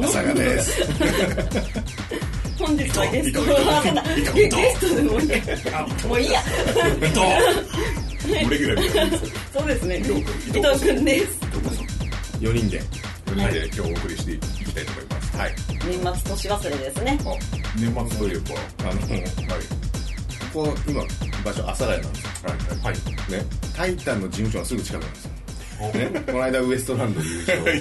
[0.00, 0.18] です。
[0.18, 0.82] あのちょっと佐賀です
[2.58, 3.52] 本日はゲスト伊藤
[4.40, 5.40] 伊藤あゲストでもいいや。
[6.08, 6.40] もういいや。
[7.14, 9.18] どうレギュラーみたいな
[9.52, 9.98] そうですね。
[9.98, 10.24] 伊藤
[10.86, 11.38] 君です。
[12.40, 12.80] 4人で
[13.26, 15.54] 4人で今日お送りしていきたいと思いますはい
[15.88, 17.18] 年末年忘れですね。
[17.24, 17.24] あ
[17.78, 19.24] 年末といえばあのはい
[20.52, 21.02] ここ今
[21.44, 22.94] 場所阿佐ヶ谷なんですよはいはい
[23.32, 25.30] ねタイタンの事務所がすぐ近くなんですよ
[25.92, 27.26] ね、この間ウエストランド優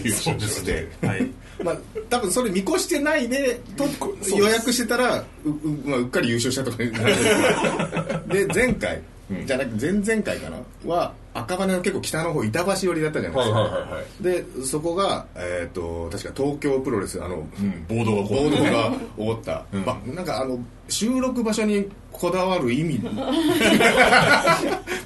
[0.03, 1.29] 優勝勝して、はい。
[1.63, 1.77] まあ、
[2.09, 3.85] 多分それ見越してないでと
[4.35, 6.77] 予約してたらうう,、まあ、うっかり優勝したとか
[8.33, 9.45] で前回、うん。
[9.45, 10.57] じゃなくて前々回かな？
[10.91, 14.23] は赤羽の結構北の方板橋寄りだったじゃないですか、はいはいはいはい。
[14.23, 19.85] でそこが、えー、と確か東京プロレスあの、うん暴動がこボうードが起こった、うん。
[19.85, 22.99] まあ、なんかあの収録場所にこだわる意味。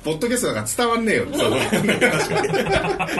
[0.03, 1.25] ポッドキャストだから伝わんねえよ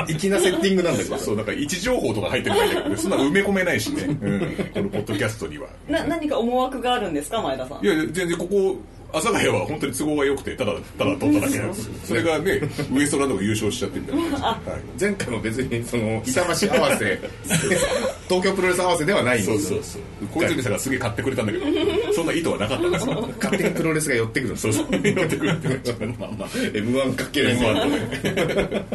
[0.08, 1.18] 粋なセッティングなんだけど。
[1.18, 4.40] そうなんか位置情報とか入ってるんだけどそんな埋め込めないしね、うん、
[4.74, 5.68] このポッドキャストには。
[5.90, 7.86] な何か思惑があるんですか前田さん。
[7.86, 7.88] い。
[7.88, 8.78] や全然ここ
[9.14, 11.94] 阿佐ヶ谷は本当に都合が良くてただただ取っただけなんですよ。
[12.04, 15.00] それがねウエストランドが優勝しちゃってみたいなはい。
[15.00, 17.20] 前回も別にその 板橋合わせ。
[18.28, 19.60] 東京プロレス合わせではないんですよ。
[19.60, 20.02] そうそうそう
[20.34, 21.66] 小泉さんがすげえ買ってくれたんだけど
[22.14, 24.86] そんな意図はなかったんですよ勝手にプロレスが寄ってくるんですそうそう。
[24.92, 28.86] 寄ってくるってまあまあ m 1かける M1 とね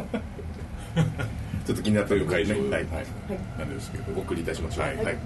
[1.66, 2.86] ちょっと気になったという会場はい、はい。
[3.58, 4.04] なんですけど。
[4.16, 4.86] お送りいたしましょう。
[4.86, 4.96] はい。
[4.96, 5.16] はい、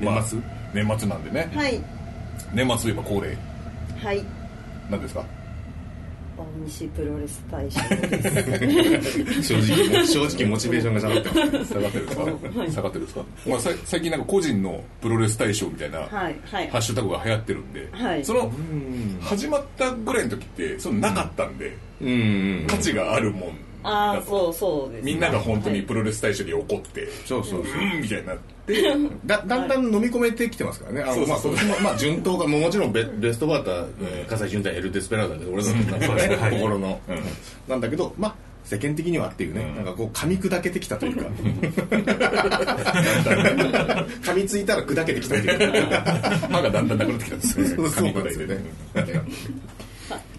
[0.00, 0.38] まあ年末、
[0.72, 1.50] 年末なんでね。
[1.54, 1.80] はい。
[2.52, 3.36] 年末といえば恒例
[4.04, 4.22] はい。
[4.90, 5.24] なんですか？
[6.36, 9.42] 大西プロレス大賞です。
[9.54, 11.28] 正直正直モチベーションが下がって
[11.58, 11.72] ます。
[11.74, 12.24] 下がってるんですか？
[12.72, 13.24] 下がってるんですか？
[13.48, 16.68] まあさ最近なんか個人のプロレス大賞みたいなはいはい。
[16.70, 18.24] ハッシュタグが流行ってるんではい。
[18.24, 18.52] その
[19.20, 22.12] 始まったぐらいの時ってそのなかったんでうんう
[22.64, 22.66] ん。
[22.66, 23.50] 価値があるもん
[23.84, 25.12] ああそうそうですね。
[25.12, 27.62] みんなが本当にはいプロレス大賞に怒ってそうそうう。
[27.64, 28.44] んみたいになって
[29.26, 31.52] だだんだん飲み込めてきてますからね、あのそうそうそう。
[31.52, 37.18] まあ、今年も、まあ、順当が、もうもちろんベベストバーター、えー葛西潤太、エル・デスペラーダで、俺のなんかねはい心の、うん。
[37.68, 38.34] なんだけど、まあ、
[38.64, 39.76] 世間的にはっていうね、うん。
[39.76, 41.24] なんかこう、噛み砕けてきたというか、
[44.22, 45.90] 噛みついたら砕けてきたという。
[45.90, 46.00] か、
[46.50, 47.90] 歯がだんだんなくなってきたんですよね。
[47.90, 48.04] そう
[48.46, 48.62] ね。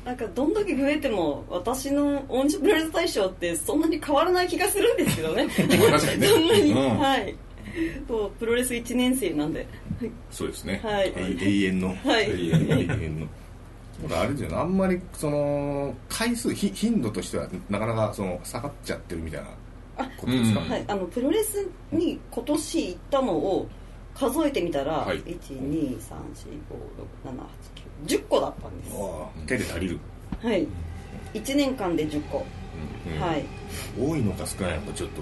[0.06, 5.48] なんかどんだけ増えても私のオンジプロレス大賞ってそんなに変わらない気がするんですけどね。
[5.48, 5.68] 確
[6.06, 6.28] かにね。
[6.30, 7.00] そんなに、うん。
[7.00, 7.36] はい。
[8.08, 9.66] そうプロレス1年生なんで。
[10.30, 10.80] そうですね。
[10.84, 12.30] はい、永永遠の、はい。
[12.30, 13.28] 永遠の、永遠の。
[14.16, 20.70] あれですよね、あんまりその回数、ひ頻度としてはなかなかその下がっちゃってるみたいなことですか、うん。
[20.70, 23.68] はい、あのプロレスに今年行ったのを
[24.16, 25.20] 数えてみたら、はい。
[28.08, 28.96] 12345678910個だったんです。
[28.96, 30.00] ああ手で足りる。
[30.42, 30.68] はい。
[31.34, 32.38] 1年間で10個、
[33.20, 33.46] はい。
[34.00, 35.22] 多いのか少ないのかちょっと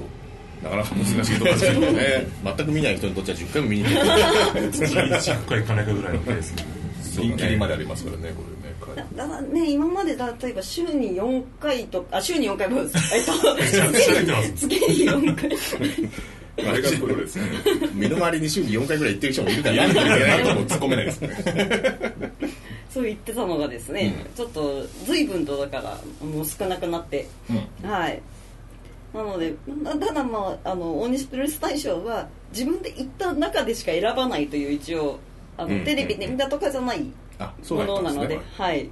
[0.64, 2.28] なかなか難しいところですけどね。
[2.58, 6.52] 全く見ない人にとっては10回も見に行って月1回行かないかぐらいのペース。
[6.52, 6.64] に
[7.22, 8.44] ピンキリまでありますからねこ
[8.96, 9.06] れね。
[9.16, 12.94] だだからね今まで例えば週に4回とかあ週に4回もえっと
[14.56, 15.50] 月に4回
[16.58, 17.44] あれがプロレスね。
[17.94, 22.34] 身の回りに週に4回ぐらい行ってる人もいるから何言えない何とも突っ込めないですね
[22.94, 28.22] そう言ってたのがですね、ちょっと随分とだからもう少なくなってうんはい
[29.16, 35.19] なのでなただまああの大西プロレス大賞は自分で行った中でしか選ばないという一応
[35.58, 38.89] あの、うんテレビで見たとかじゃないものなんのでねはい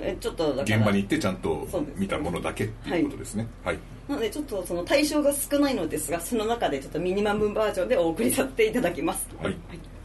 [0.00, 3.46] えちょっと現場に行ってちゃんと見たものだけっていうことですね。
[3.64, 3.78] はい。
[4.08, 9.26] なのでちょっとその対象が少ないのですがその中でちょっとミニマムバージョンでお送りさせていただきます。
[9.40, 9.52] はい。
[9.52, 9.58] よ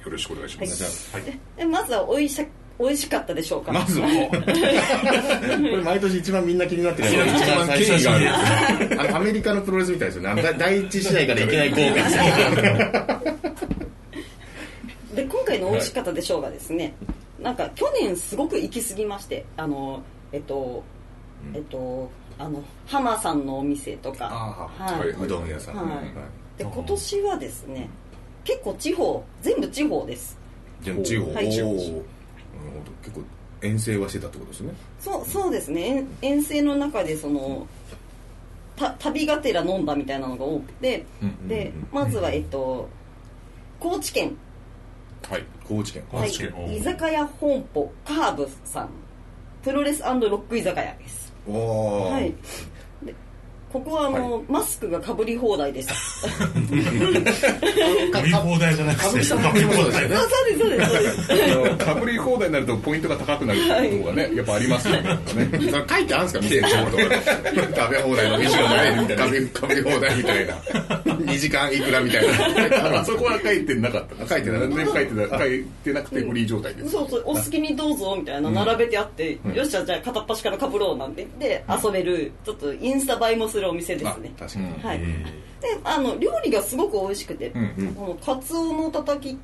[0.06, 1.16] ろしくお願いします。
[1.16, 1.24] はい。
[1.58, 2.46] でまずはおいし
[2.80, 3.74] 美味しかったでしょうか？
[3.74, 7.16] まずは これ毎年一番みんな気になってる 一
[7.52, 9.12] 番最初がある。
[9.18, 10.42] アメリカのプロレスみたいですよね。
[10.58, 12.10] 第一試合からいきなり豪華
[15.14, 16.94] で今回の美味しかったでしょうがですね、
[17.42, 20.84] なんか去年すごく行き過ぎましてあのえっと、
[21.54, 24.30] えっとあの浜さんのお店とか。
[24.32, 25.26] ああはい、はい。
[25.26, 25.76] うどん屋さん。
[25.76, 25.90] ねはい。
[25.96, 26.06] はい。
[26.58, 27.90] で今年はですね
[28.44, 30.38] 結構地方全部地方です。
[30.82, 31.34] じゃあ地方。
[31.34, 31.52] はいおー。
[31.52, 32.92] なるほど。
[33.04, 33.22] 結構
[33.62, 34.74] 遠征はしてたってことですね。
[35.00, 36.06] そうそうですね。
[36.22, 37.68] 遠遠征の中でその
[38.76, 41.48] た旅がてら飲んだみたいなのが多くて、うん。
[41.48, 42.88] でまずはえっと
[43.80, 44.38] 高知県。
[45.30, 46.04] はい高知県。
[46.12, 46.30] はい。
[46.30, 46.54] 高知県。
[46.58, 48.90] おー居酒屋本舗カーブさん。
[49.64, 51.32] プロレスロック居酒屋です。
[51.48, 52.24] おおはい。
[52.32, 52.38] で
[53.72, 55.94] ここはあの、マスクがかぶり放題でした
[58.22, 60.16] 見放題じゃなくて歌舞伎さんもそうですよね。
[60.16, 61.54] あそうですそうですそうです。
[61.54, 65.20] あのかぶり放題になるとポイントが高くなるっていうことがねやっぱありますよね。
[65.88, 67.04] 書いてあるんですか店長とか。
[67.80, 70.54] 食べ放題の店がないみたいな食べ 食べ放題みたいな。
[71.20, 73.00] 2時間いくらみたいな。
[73.02, 74.28] あそこは書いてなかった。
[74.28, 74.76] 書いてなかった。
[74.76, 76.92] 書いてな書いてなくてフリー状態です。
[76.92, 81.20] そうそうお好きにどうぞみたいな並べてあって、よっしゃじゃあ片っ端からかぶろうなんて。
[81.20, 84.32] 言って遊べるちょっとインスタ映えもするお店ですね。
[84.38, 84.84] 確かに。
[84.84, 85.06] はい、で
[85.84, 89.38] あの料理がすごく美味しくて、んこのカツオのたたき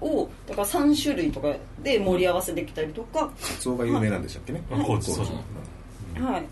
[0.00, 4.62] をだから3種類とかで盛り合わせできたりとか、カツオが有名なんでしたっけね？
[4.70, 5.26] あ高知そう。
[6.22, 6.44] はい。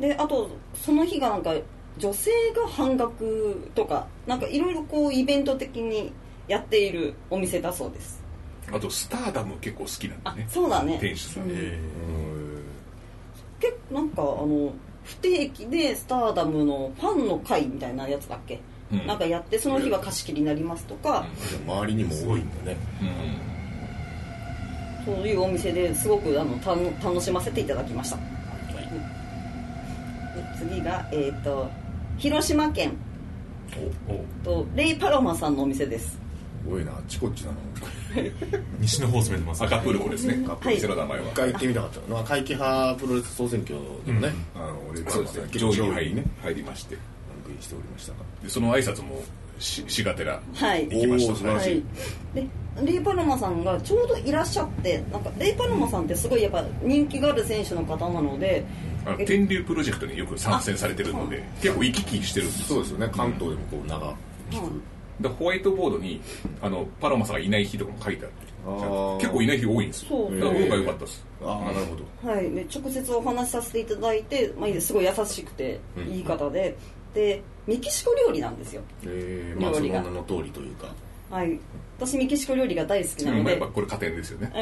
[0.00, 1.54] であとその日がなんか
[1.98, 6.12] 女性が半額とかなんかいろいろこうイベント的に
[6.48, 8.22] やっているお店だそうです。
[8.72, 10.48] あとスターダム結構好きなんあでね。
[10.48, 10.98] そうだね。
[11.00, 11.42] 店主さん。
[11.44, 11.50] うん。
[11.52, 11.78] え
[13.60, 14.72] 結構なんかあの
[15.04, 18.60] 不定期でスターダムのファンの会みたいなやつだっけ、
[18.92, 19.06] うん。
[19.06, 21.26] なんかやってその日は貸し切りになりますとか、
[21.66, 22.76] 周りにも多いんだね。
[25.04, 28.22] そういうお店ですごくあのたの楽しませていただきました、で
[30.58, 31.70] 次が、えー、と
[32.18, 32.92] 広島県。
[34.44, 36.19] とレイ・パロマさんのお店です
[36.68, 37.56] 多いなあっちこっちなの。
[38.80, 40.46] 西の方攻めてます赤プルコですね。
[40.46, 41.26] はい店の名前は。
[41.26, 42.24] 一回行ってみたかったの。
[42.24, 43.76] 怪奇派プロレス総選挙
[44.06, 45.48] でもね、あの俺そうですね。
[45.52, 46.24] 上位に入りね。
[46.42, 46.94] 入りまして。
[46.94, 48.18] ランクインしておりましたが。
[48.42, 49.22] でその挨拶も
[49.58, 50.88] ししがてらはい。
[50.88, 51.32] 行きました。
[51.32, 51.78] おー素晴らしはい。
[51.78, 51.82] い、
[52.34, 52.46] で
[52.82, 58.64] レイ・パロマさんがちょうどいらっしゃってなんかレイ・パロマさんってすごいやっぱ人気がある選手の方なので
[59.04, 63.08] あの天竜プロジェクトによく参戦されてるので結構行き来してるんですそうですよね。
[63.12, 64.14] 関東でもこう長
[64.50, 64.82] 聞く、うん
[65.20, 66.20] でホワイトボードに
[66.62, 69.16] あのパロマさんがいない日とかも書いてあってあー。
[69.18, 70.08] 結構いない日多いんですよ。
[70.08, 70.40] そう。
[70.40, 71.26] だから運が良かったです。
[71.42, 72.30] ああなるほど。
[72.30, 74.92] はい、で直接お話しさせていただいて、まあ、す。
[74.92, 76.76] ごい優しくていい方で、
[77.14, 78.82] でメキシコ料理なんですよ。
[79.04, 80.92] えー、まあその名の通りというか。
[81.30, 81.58] はい。
[81.98, 83.48] 私メキシコ料理が大好きなので、うん。
[83.60, 84.52] やっぱこれ加点ですよね。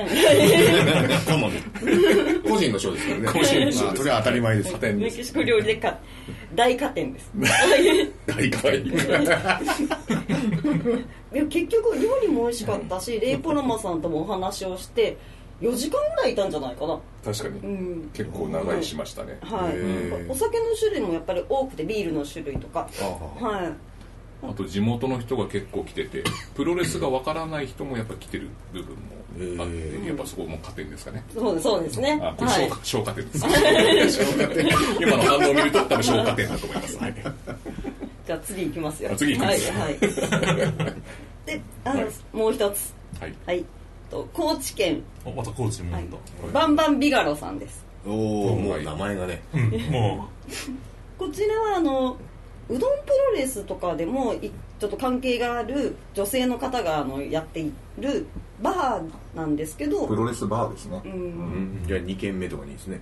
[2.47, 3.29] 個人の賞ですからね。
[3.29, 5.99] 個人の賞それは当たり前ですメキシコ料理でか
[6.59, 7.31] 大加点です。
[8.27, 8.83] 大会
[11.31, 15.17] で結局料理も美味しかったし、レイ・ポロマさんともお話をして
[15.61, 16.99] 4時間ぐらいいたんじゃないかな。
[17.25, 17.61] 確かに。
[17.61, 18.11] うん。
[18.13, 19.39] 結構長いしましたね。
[19.41, 19.75] はい。
[20.29, 22.89] お酒の種類もやっぱり多くてビールの種類とか。
[23.01, 23.05] あ
[23.45, 23.73] はい
[24.43, 26.23] あと地元の人が結構来てて
[26.55, 31.25] プロレスがわからない人もやっぱ来てる部分もあって、へやっぱそこも加点ですかね。
[31.35, 32.21] そうですそうですね。
[32.23, 32.71] あこれはい。
[32.83, 33.45] 消化,、点です。
[35.01, 37.15] 今の反応を見ると多分消化点だと思います、はい、
[38.27, 39.11] じゃあ次いきますよ。
[39.13, 39.73] あ次行きます。
[39.73, 39.99] はいはい。
[41.47, 42.11] であの、はい。
[42.33, 42.95] もう一つ。
[43.21, 43.35] はい。
[43.47, 43.65] はい。
[44.11, 46.05] と高知県、おまた高知にはい。
[46.05, 46.21] 戻っ
[46.53, 47.85] バンバンビガロさんです。
[48.07, 49.43] おおもう名前がね。
[49.53, 50.29] たうんも
[51.19, 52.17] こちらはあの
[52.69, 58.27] うどんプロレスとかでもいちょっと関係がある女性の方があのやっている
[58.61, 61.01] バーなんですけど、ロレスバーですね。
[61.05, 61.83] う、うん。
[61.83, 63.01] ん、じゃあ2軒目とかにですね。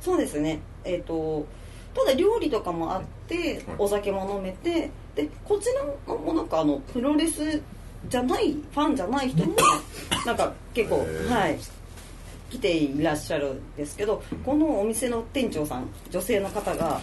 [0.00, 0.60] そうですね。
[0.84, 1.46] えっ、と
[1.94, 7.60] ただ料理とかもあってお酒も飲めてでこちらもなんかあのプロレス
[8.08, 9.54] じゃないファンじゃない人も
[10.24, 11.58] なんか結構はい。
[12.50, 17.00] 来ていらっしゃるんですけどこのお店の店長さん女性の方が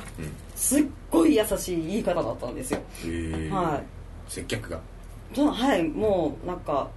[0.59, 3.81] すっごい優しいいい方だったんですよ、へえは
[4.27, 4.31] い。
[4.31, 4.79] 接客が。
[5.33, 6.89] そうはいもうなんか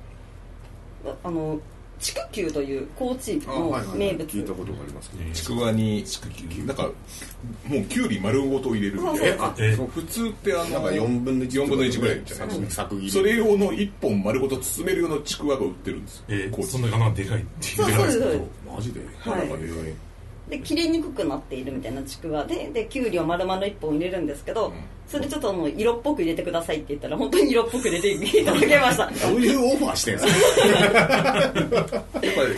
[1.07, 1.61] ああの
[2.01, 4.27] 筑球という高知の名物。
[4.27, 6.05] 聞いたことがありますけどちくわに
[6.67, 6.83] なんか
[7.69, 9.27] もうきゅうり丸ごと入れるみたいな。
[9.27, 17.37] えあえそう普通ってあのなんか4分の1 4分の1ぐらいじゃないそれ用の1本丸ごと包める用のちくわが売ってるんですえ高知そんな穴でか。
[17.37, 18.41] いっていうそうそうですそうです
[18.75, 20.12] マジではいなんかでかい
[20.49, 24.73] で切れにくくなっているみたいなちくわでできゅうりを丸々1本入れるんですけど、ん。
[25.09, 29.11] それちょっともう色っぽく入れてくださいって言ったら本当に色っぽく入れていただけました。
[29.29, 30.31] どういうオファーしてんすか？
[31.03, 32.01] やっぱ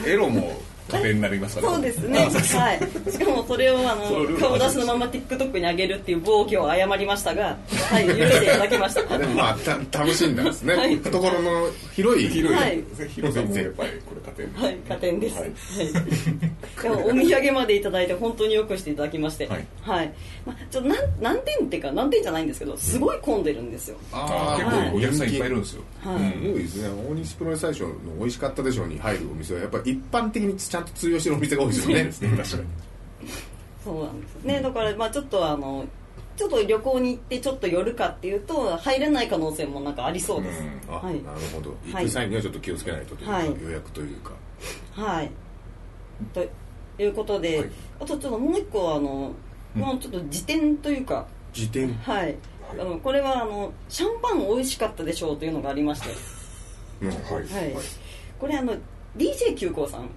[0.07, 0.57] りエロも
[0.89, 1.71] 加点になりますから。
[1.73, 2.19] そうですね。
[2.19, 3.11] はい。
[3.11, 7.57] しかもそれをあその顔出しのまま TikTok に上げるっていう暴挙を謝りましたが
[7.91, 9.03] はい許していただきました。
[9.19, 10.97] でもまあた楽しんだんですね、はい。
[10.97, 12.85] 懐の広い広い、はい。
[13.09, 15.51] 広さもやっぱりこれ加点はい加点です、ははい。
[15.51, 19.49] い、でもお土産までいただいて本当によくしていただきまして。
[19.83, 20.13] はい。
[20.45, 26.17] まあ、ちょっと何何点っていうか何点じゃないんですけどすごい混んでるんですよ、あー結構お客さんいっぱいいるんですよ、はい。
[26.17, 26.33] うん。
[26.33, 26.89] すごいですね。
[27.09, 32.05] 大西プロレス大賞の美味しかったでしょうに入るお店はやっぱり一般的にちゃんと通用してるお店が多いですよね。
[32.37, 32.65] 確かに。
[33.85, 34.61] そうなんですね。
[34.61, 35.85] だからまあちょっとあの
[36.37, 41.23] ちょっと旅行に行ってちょっと寄るかっていうと入れない可能性もなんかありそうです、あ、はい。
[41.23, 41.71] なるほど。
[41.93, 42.05] はい。
[42.05, 43.47] 行く際にはちょっと気をつけないとというか、はい。
[43.63, 44.33] 予約というか。
[44.95, 45.31] はい。
[46.33, 46.45] と
[47.03, 47.71] いうことで、はい。
[48.01, 49.33] あとちょっともう一個あの、
[49.75, 51.95] もうちょっと辞典というか辞典？
[52.03, 52.35] はい。
[52.73, 56.09] あのこれはあのシャンパン美味しかったでしょうというのがありまして。
[57.01, 57.19] うんはい。
[57.29, 57.75] はい、
[58.41, 58.75] これあの
[59.17, 60.09] DJ 急行さん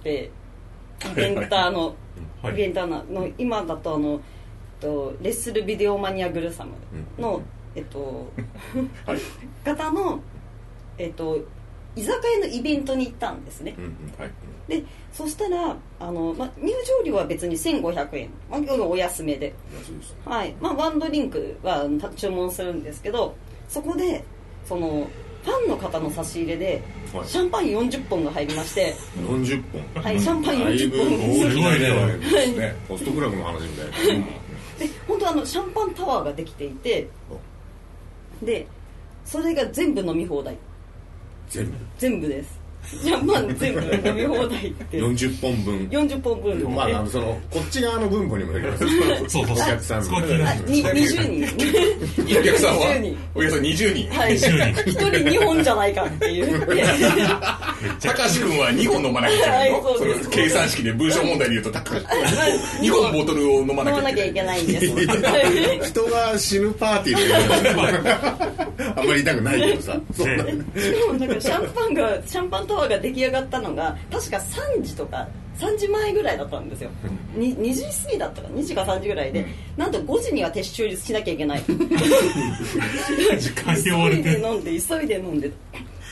[0.00, 0.30] って
[1.12, 1.94] イベンターの、
[2.42, 2.54] はい。
[2.54, 4.20] イベンターのの今だとあの
[4.80, 6.72] えっとレッスルビデオマニアグルサム
[7.18, 7.42] の、
[7.74, 8.28] えっと
[9.06, 9.18] はい。
[9.64, 10.20] 方の
[10.98, 11.38] えっと
[11.96, 13.74] 居酒屋のイベントに行ったんですね、
[14.16, 14.30] はい。
[14.68, 19.54] でそしたらあの、ま、入場料は別に1500円、ま、夜お安めでね。
[20.24, 20.54] はい。
[20.60, 23.34] まあ、ワンドリンクはた注文するんですけど
[23.68, 24.22] そこで
[24.64, 25.08] その
[25.44, 27.28] ファンの方の差し入れで、はい。
[27.28, 29.62] シャンパン40本が入りまして、40
[29.94, 30.02] 本。
[30.02, 31.78] はい、シャンパンだい40ぶ本大きなね。
[32.18, 32.76] ですね。
[32.88, 34.26] ホストクラブの話みたいな。
[34.78, 37.08] で本当あのシャンパンタワーができていて
[38.42, 38.66] で
[39.24, 40.56] それが全部飲み放題。
[41.48, 41.72] 全部？
[41.98, 42.57] 全部です
[42.88, 44.98] シャンパン全部飲み放題って。
[44.98, 45.88] 40本分。
[45.88, 46.64] 40本分で。
[46.68, 48.86] まああのそのこっち側の分母にもよります。
[49.28, 51.56] そうそうお客さんそこは気になあるに20
[52.26, 52.38] 人。
[52.38, 54.08] お客さん20は人およそ20人。
[54.10, 56.60] はい、20 1人2本じゃないかっていう。
[58.00, 59.82] 高橋君は2本飲まなきゃいけないの？
[59.82, 59.98] はい
[60.30, 62.08] 計算式で文章問題で言うと高橋君。
[62.08, 64.86] は2本ボトルを飲まな飲まなきゃいけないんです。
[65.90, 67.34] 人が死ぬパーティーで
[68.96, 70.00] あんまり言いたくないけどさ。
[70.16, 75.26] そんなねしかもなんかシャンパンがシャンパンタワーが出来上がったのが確か3時とか
[75.58, 76.90] 3時前ぐらいだったんですよ、
[77.34, 79.44] に 2, 時過ぎだったか2時か3時ぐらいで、
[79.76, 81.62] なんと5時には撤収しなきゃいけない。
[83.40, 85.50] 時間に追われ急いでて飲んで急いで飲んで。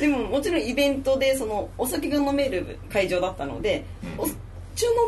[0.01, 3.85] でももちろんイベントでそのお酒が飲める会場だったので、
[4.19, 4.35] お注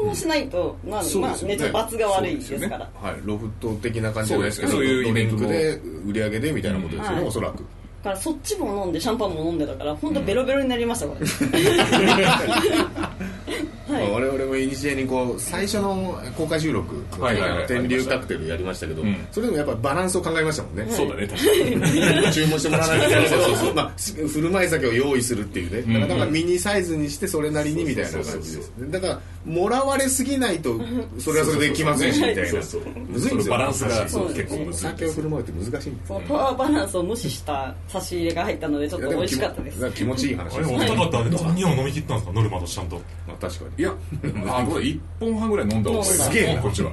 [0.03, 1.49] 文もしないと、まあまあね。
[1.49, 2.89] ねちょっと罰が悪いですから。
[2.95, 7.27] はい、ロフト的な感じじゃないですけどそういうイベントで売り上げでみたいなことですよね、はい。
[7.27, 7.57] おそらく。
[7.57, 7.65] だ
[8.03, 11.07] からそっちも飲んでシャンパンも飲んでたから本当ベロベロになりました
[13.89, 17.67] これ、まあ我々もイニシエにこう最初の公開収録のはいはいはい。
[17.67, 19.17] 天竜カクテルやりましたけど、うん。
[19.33, 22.33] それでもやっぱバランスを考えましたもんね、そうだね確かに。
[22.33, 23.25] 注文してもらわないといけない。
[23.25, 30.79] けどまあ、振る舞い酒を用意するっていうね、だからミニサイズにしてそれなりにみたいな感じですだからもらわれすぎないと
[31.19, 32.47] それはそれで気まずいしみたいな。
[32.49, 32.83] そうそう。
[33.09, 33.55] むずいんですよ。
[33.55, 39.91] バランスがそう結構むおずい酒を振る舞うって難しいんですパワーバランスを無視した差し入れが入ったのでちょっと美味しかったです。
[39.93, 42.33] 気持ちいい話あれですお二方は2本飲み切ったんですか？
[42.33, 42.97] ノルマとちゃんと。
[43.27, 43.95] まあ確かにいや
[44.49, 46.63] あどうだ1本半ぐらい飲んだ方がすげえな。
[46.63, 46.91] こっちは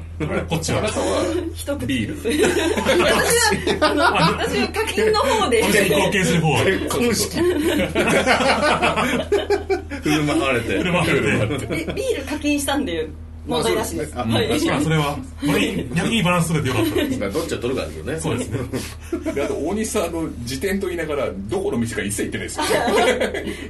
[0.48, 0.78] こっちは。
[0.80, 1.26] あなたは。
[1.56, 1.86] 一口。
[1.88, 2.16] ビール。
[2.18, 2.38] 私
[3.80, 5.64] はあの私は課金の方で。
[5.66, 6.52] 貢献する方。
[6.52, 7.40] は結婚式。
[10.04, 10.78] 振る舞われて。
[10.78, 11.68] 振る舞われて。
[11.72, 13.08] えビール課金したんで
[13.48, 14.48] 問題なしです、まあそうはい。
[14.48, 15.18] ですねまあそれは
[15.96, 16.96] 逆にバランス取れてよかった。
[16.96, 18.20] ですまあどっちを取るかですよね。
[18.20, 18.60] そうですね。
[19.34, 22.66] であと大西さんあの辞典と言いながらどこの店か一切行ってないですよ。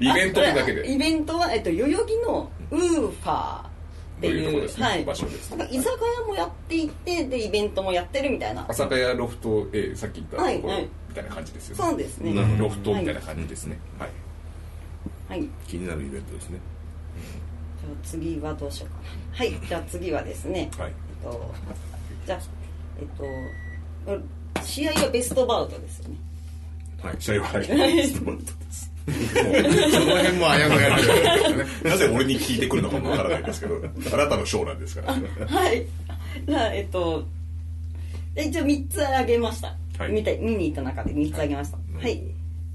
[0.01, 0.91] イベントだけで。
[0.91, 3.67] イベントは、えっと、代々木のウーファー
[4.17, 8.65] っていうねはい、場所ですなんか居酒屋もやっていてでイベントもやってるみたいな。
[8.67, 10.61] 朝霞屋ロフト A さっき言ったところはい。
[10.61, 13.79] はいみたいな感じですよそうですね、うんロフトみたいな感じですね。
[13.97, 14.09] はい。
[15.29, 15.47] はい。
[15.65, 16.59] 気になるイベントですね。
[17.81, 19.37] じゃあ次はどうしようかな。
[19.37, 19.53] はい。
[19.65, 20.91] じゃあ次はですね、はい。
[21.23, 21.51] えっと
[22.25, 22.39] じゃあ
[22.99, 23.07] えっ
[24.57, 26.15] と試合はベストバウトですよね。
[27.01, 27.15] はい。
[27.19, 27.63] 試合ははい
[28.07, 33.79] ストバットですその辺もあやのやるなぜ俺に聞いてくるのかもわからないですけど
[34.13, 35.13] あなたのショーなんですから。
[35.47, 35.85] はい。
[36.47, 37.23] じゃあえっと
[38.35, 40.11] え一応3つあげました、はい。
[40.11, 41.77] 見た見に行った中で3つあげました。
[41.77, 42.23] はい、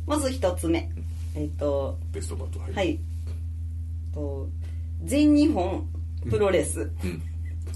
[0.06, 0.88] まず1つ目。
[1.34, 2.72] えっとベストバットはい。
[2.72, 2.98] はい。
[4.14, 4.48] と
[5.04, 5.86] 全日本
[6.28, 6.90] プロレス、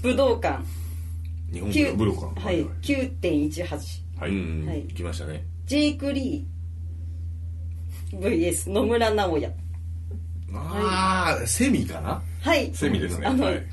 [0.01, 0.63] 武道館。
[1.51, 2.41] 日本9武道館。
[2.41, 3.77] はい、9.18
[4.19, 4.31] はい。
[4.31, 4.81] うんはい。
[4.83, 5.43] 来ましたね。
[5.65, 6.54] ジェイク・リー
[8.19, 9.51] VS 野村直哉。
[10.53, 12.21] ああセミかな？
[12.41, 12.71] はい。
[12.73, 13.27] セミですね。
[13.27, 13.63] あの、はい。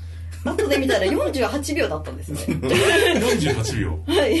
[0.45, 2.39] 後で見たら48秒だったんですね。
[2.49, 3.99] 48秒。
[4.07, 4.37] はい。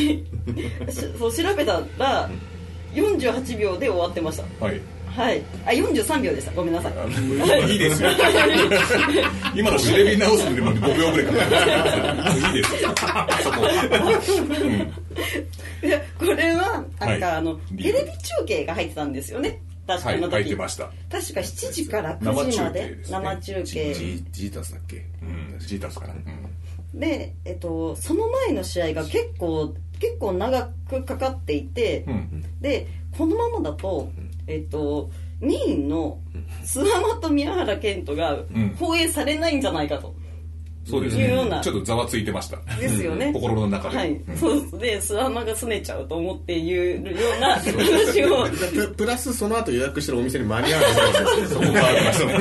[0.91, 2.29] しそう調べたら
[2.93, 4.65] 48秒で終わってました。
[4.65, 4.81] はい。
[5.15, 5.41] はい。
[5.65, 6.51] あ43秒でした。
[6.53, 6.93] ごめんなさい。
[7.71, 7.75] い。
[7.75, 8.09] いですよ
[9.55, 12.73] 今の調べ直すのでも5秒ぐらいかかりいいです。
[12.83, 12.89] よ
[13.43, 13.57] そこ
[16.19, 17.37] これはなんか、はい。
[17.37, 20.85] あのテレビ中継が入ってたんですよね確かはいの時、書いてました。
[21.11, 23.93] 確か7時から9時まで生生中中継。
[23.93, 25.05] ジジータスだっけ？
[25.21, 26.13] うんジータスかな。
[26.13, 26.99] うん。
[26.99, 32.45] で、えっと、その前の試合が結構結構長くかかっていて、うん。
[32.61, 32.87] で
[33.17, 34.09] このままだと、
[34.47, 35.09] えっと、
[35.39, 36.19] メインの
[36.63, 38.75] 諏訪間と宮原健人がん。
[38.79, 40.15] 放映されないんじゃないかと、
[40.85, 41.57] そうですいうような。
[41.57, 42.57] ねちょっとざわついてました。
[42.79, 43.31] ですよね。
[43.33, 43.97] 心の中で。
[43.97, 44.11] はい。
[44.11, 44.37] うん。
[44.37, 45.01] そうですね。
[45.01, 48.47] スワマが拗ねちゃうと思って言うような 話を。
[48.49, 50.93] ププラスその後予約してるお店に間に合わない。
[50.93, 50.97] で
[51.27, 52.31] すねそこがその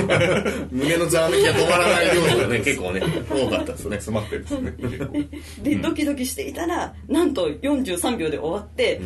[0.71, 2.59] 胸のざわめきが止まらない量がね。
[2.61, 3.97] 結構ね多かったですね。
[3.97, 5.29] 詰まってるんですね。
[5.63, 9.01] で、ドキドキしていたら、なんと43秒で終わって、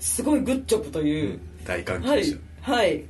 [0.00, 1.38] すごいグッジョブという。
[1.66, 2.38] 大歓喜はいでし。
[2.62, 3.04] はい。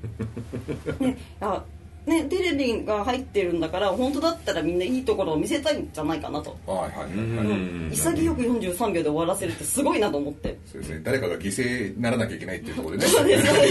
[1.01, 1.65] ね、あ、
[2.09, 6.57] ね、テレビが入ってるんだから、本当だったらみんないいところを見せたいんじゃないかなと。
[6.67, 10.59] はいはい潔く43秒で終わらせるってすごいなと思って。
[10.67, 13.09] そうですね誰かが犠牲にならなきゃいけないっていうところでね。
[13.13, 13.69] そうです、そうで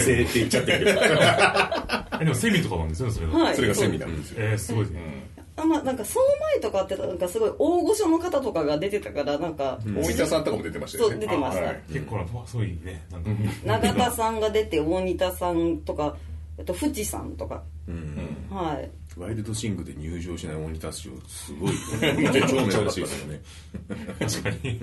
[0.00, 0.10] す。
[0.10, 1.00] 犠牲って言っちゃってるけど。
[2.20, 3.56] えでもセミとかなんですよねそれが、はい。
[3.56, 4.36] それがセミなんですよ。
[4.40, 5.24] えー、すごいね、
[5.56, 11.12] あまあ、なんかその前とかってなんかすごい大御所の方とかが出てたからなんか、大分さんとかも出てましたよね。
[11.12, 11.64] そう出てました。
[11.64, 16.16] はい結構なすごいねなんか、永田さんが出て大仁田さんとか
[16.58, 17.62] あと藤さんとか、
[18.50, 18.90] はい。
[19.18, 21.74] ワイルドシングで入場しない鬼タスをすごい
[22.48, 23.40] 超珍しいですよね。
[24.20, 24.80] 確かに。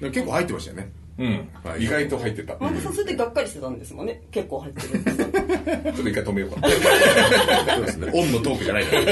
[0.00, 0.92] でも結構入ってましたよね。
[1.18, 1.48] うん。
[1.64, 2.52] はい意外と入ってた。
[2.54, 2.92] ちょ前田さん。
[2.92, 4.22] それでがっかりしてたんですもんね。
[4.30, 5.00] 結構入ってる。
[5.00, 6.60] っと一回止めようか。
[6.60, 8.10] なそうですね。
[8.14, 9.04] オンのトークじゃないから。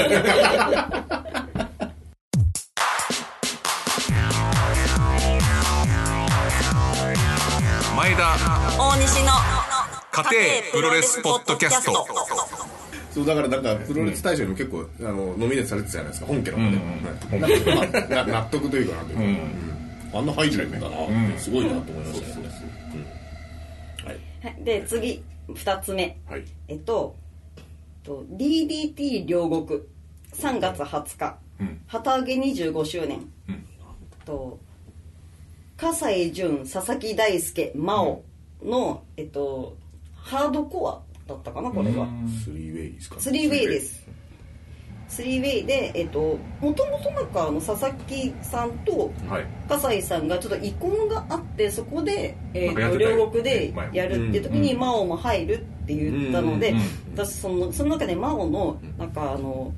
[7.97, 8.37] 前田。
[8.77, 9.54] 大西の
[10.23, 12.07] 家庭プロレスポッドキャスト。
[13.11, 16.81] そうだからなんかプロレス大賞にも結構あのノミネートされてたじゃないですか本家の方で、うん。
[17.31, 17.39] はい。
[17.39, 19.05] なんかまあな納得というかなん。
[19.07, 19.75] ていうか、うん
[20.13, 22.47] あんな入ってるんだな、んすごいなと思いましたね、
[24.05, 26.17] はいはいで次2つ目。
[26.29, 26.45] はい。
[26.69, 27.15] えっと
[28.03, 29.81] と DDT 両国。
[30.33, 31.81] 3月20日、うん。
[31.87, 33.65] 旗揚げ25周年、うん。
[34.25, 34.59] と
[35.77, 38.23] 葛西潤佐々木大輔真央
[38.63, 39.77] の、えっと
[40.25, 42.07] ハードコアだったかなこれは、
[42.43, 44.03] スリーウェイですかスリーウェイです。
[45.07, 49.45] スリーウェイでえっともともとなんかあの佐々木さんとはい。
[49.69, 56.79] 葛西さんがちょっと遺恨があってそこで、えー、と両国でやるっていう時にうん真央も入るって言ったのでうん。
[57.13, 59.71] 私そのその中で真央のなんかあの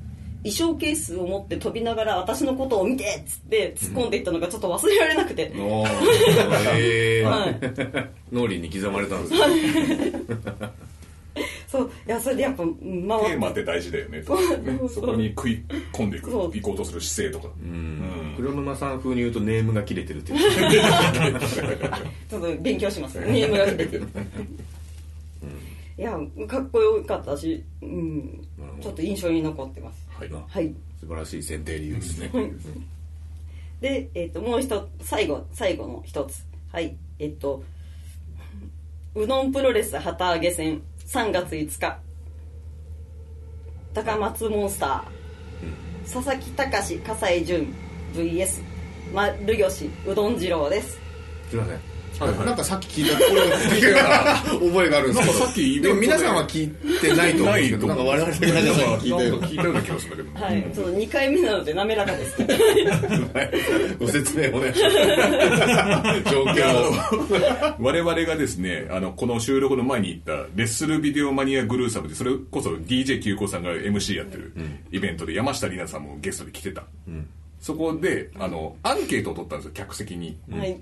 [0.44, 5.88] 衣装ケースを持って飛びながら私のことを見てっつって突っ込んでいったのがちょっと忘れられなくて、おー
[6.78, 7.26] へー。
[7.28, 7.58] はい。
[8.32, 10.12] 脳裏に刻まれたんですね。
[11.68, 14.22] そういやそれでやっぱ真央テーマって大事だよね。
[14.22, 14.32] そ
[15.02, 17.54] こに食い込んでいく行こうとする姿勢とか。
[17.62, 18.34] うん。
[18.36, 20.38] 黒沼さん風に言うとネームが切れてるっていう。
[22.28, 23.20] ちょっと勉強します。
[23.20, 24.08] ネームが出てる。
[25.98, 26.12] いや
[26.46, 28.46] かっこよかったし、うん、
[28.80, 30.30] ちょっと印象に残ってますはい。
[30.30, 30.74] はい。
[31.00, 32.30] 素晴らしい選定理由ですね。
[33.80, 36.44] で、えっともう一つ最後最後の一つ。
[36.72, 36.96] はい。
[37.18, 37.62] えっと
[39.14, 42.00] うどんプロレス旗揚げ戦3月5日。
[43.94, 47.74] 高松モンスター、佐々木隆葛西潤
[48.14, 48.62] VS
[49.12, 50.98] 丸吉うどん二郎です。
[51.50, 52.46] すいませんはいはい。
[52.46, 55.38] なんかさっき聞いたこれ覚えがあるんですけど。
[55.44, 57.86] さっきイベントででも皆さんは聞いてないと思うんですけど。
[57.86, 62.36] なんか我々皆さんは聞いたような聞いたような気がするんだけどはい、ちょっと2回目なので滑らかです。
[63.98, 64.90] ご説明お願いしま
[66.24, 67.74] す状況を。
[67.78, 74.52] 我々がですねあのこの収録の前に行ったレッスルビデオマニアグルーサムでそれこそ DJ 急行さんが MC やってる
[74.90, 76.84] イベントで山下里奈さんもゲストで来てた、
[77.60, 80.80] そこであのアンケートを取ったんですよ客席に、はい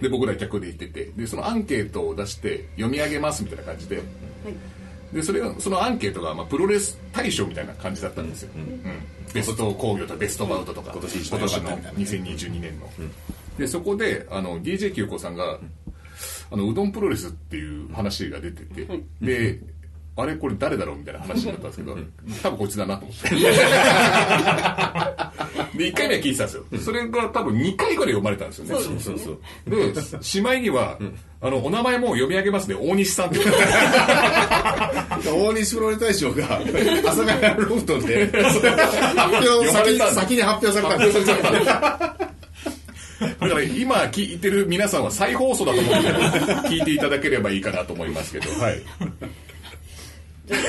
[0.00, 4.02] で僕ら客で行っててでそのアンケートを出して読み上げますみたいな感じで。
[5.12, 8.80] でそれがそのアンケートが、まあ、プロレス大賞みたいな感じだったんですよ、うん
[9.32, 10.90] ベスト工業とかベストバウトとか。
[10.92, 12.90] 今年一番今年の良かったみたい2022年の、
[13.58, 15.58] でそこであの DJ 急行さんが、
[16.50, 18.86] あのうどんプロレスっていう話が出てて、
[19.20, 19.60] で
[20.18, 21.96] あれこれ誰だろうみたいな話になったんですけど、
[22.42, 23.30] 多分こいつだなと思って。
[25.78, 26.64] で、1回目は聞いてたんですよ。
[26.84, 28.74] それが多分2回ぐらい読まれたんですよね。
[28.74, 29.38] そうそうそう
[29.94, 30.98] で、しまいには、
[31.40, 33.38] あの、お名前も読み上げますね、大西さんって。
[35.24, 36.58] 大西プロレス大賞が阿
[37.04, 38.58] 佐ヶ谷ロフトで 発
[39.48, 42.28] 表先に先に発表されたんです発表されちゃった
[43.40, 45.98] だから今聞いてる皆さんは再放送だと思って
[46.68, 48.80] 聞いていただければいいかなと思いますけど、はい。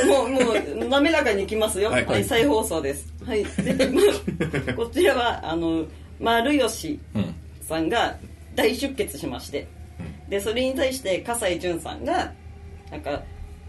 [0.07, 0.39] もう、も
[0.85, 1.89] う、滑らかにいきますよ。
[1.89, 3.13] ははいい、再放送です。
[3.25, 3.43] はい。
[3.43, 3.73] で、
[4.67, 5.85] まこちらは、あの、
[6.19, 6.99] 丸吉
[7.61, 8.17] さんが
[8.55, 9.67] 大出血しまして、
[10.29, 12.31] で、それに対して、葛西潤さんが、
[12.91, 13.21] なんか、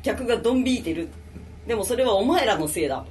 [0.02, 1.08] 客がドン引いてる。
[1.66, 3.04] でもそれはお前らのせいだ。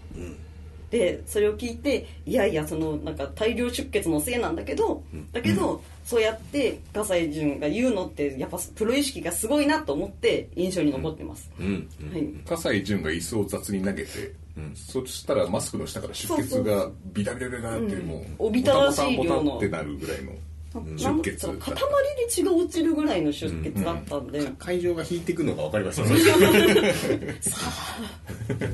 [0.89, 11.87] で、それを聞いて、いやいや、その、なんか大量出血のせいなんだけど、だけど、そうやって葛西潤が言うのってやっぱプロ意識がすごいなと思って印象に残ってます、うん。
[12.11, 12.23] はい。
[12.47, 14.33] 葛西潤が椅子を雑に投げて、
[14.73, 19.57] そしたらマスクの下から出血がビタビタビタってもうおびただしい量の。
[19.57, 20.33] ってなるぐらいの
[20.73, 21.79] なん出血その塊で
[22.27, 26.07] 血が落ちるぐらいの出血だったんで、会場が引いていくのが分かりますよ。
[26.07, 26.15] ね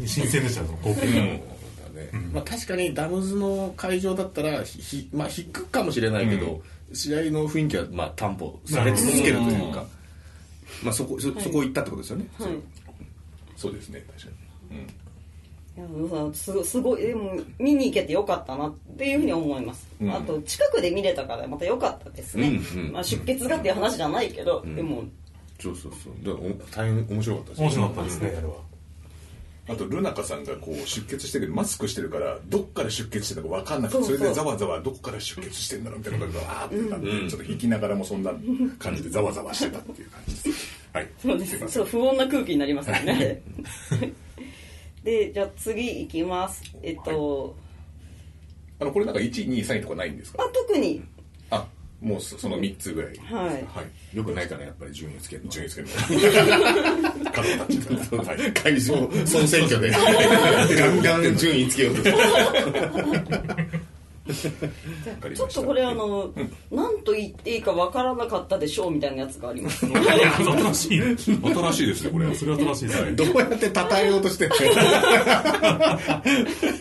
[0.05, 1.43] 新鮮でしたね。
[2.31, 6.61] まあ、確かにダムズの会場だったらひひ、まあ、引くかもしれないけど、
[6.95, 9.85] 試合の雰囲気はまあ担保され続けるというか、
[10.83, 12.49] まあ、そこそそこ行ったってことですよね、はい。
[13.55, 13.73] そう。
[13.73, 14.33] ですね確か
[14.71, 20.11] に、いやすごすごいでも見に行けてよかったなっていうふうに思います、うん。
[20.11, 25.03] あと近くで見れたからまた良かったですね、うんうんまあ、出血がっていう話じゃないけど、でも。
[25.59, 26.13] そうそうそう。
[26.25, 28.53] だからお大変面白かったです面白かったですねあれは
[29.67, 38.31] あとルナカさんがこう出血してるけどマスクしてるからどっから出血してるのか分かんなくてそれでざわざわどこから出血してんだろうみたいなことがわーってなって、ちょっと引きながらもそんな
[38.77, 40.75] 感じでざわざわしてたっていう感じです。
[40.93, 41.09] はい。
[41.19, 43.41] そうですいませんそう不穏な空気になりますよね。
[45.03, 46.61] でじゃあ次いきます。
[46.81, 47.55] えっと、
[48.79, 50.43] あのこれなんか1、2、3位とかないんですか？
[50.43, 51.03] あ特に。
[51.49, 51.65] あ
[52.01, 53.47] もうそその3つぐらいはい。
[53.47, 53.55] は
[54.13, 54.17] い。
[54.17, 55.49] よくないからやっぱり順位つけるの。
[55.49, 55.93] 順位つけるの。
[57.31, 57.79] 角立っち
[58.91, 59.89] 場総選挙で。
[59.91, 59.97] ガ
[60.91, 62.03] ンガン順位つけようと
[65.35, 66.31] ちょっとこれあの
[66.71, 69.85] 何と言っていいかわからなかったでしょうみたいなやつがあります。
[69.85, 70.99] 新しい。
[70.99, 71.15] 新
[71.73, 72.33] しいですねこれ。
[72.33, 73.11] それは新しいですね。
[73.11, 74.51] どうやって称えようとしてる